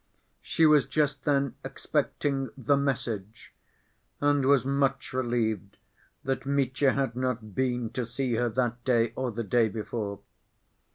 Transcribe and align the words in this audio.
She 0.41 0.65
was 0.65 0.87
just 0.87 1.25
then 1.25 1.53
expecting 1.63 2.49
the 2.57 2.75
"message," 2.75 3.53
and 4.19 4.47
was 4.47 4.65
much 4.65 5.13
relieved 5.13 5.77
that 6.23 6.43
Mitya 6.43 6.93
had 6.93 7.15
not 7.15 7.53
been 7.53 7.91
to 7.91 8.03
see 8.03 8.33
her 8.33 8.49
that 8.49 8.83
day 8.83 9.13
or 9.15 9.29
the 9.29 9.43
day 9.43 9.69
before. 9.69 10.19